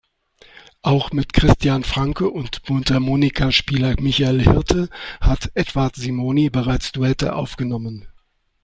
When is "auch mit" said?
0.81-1.31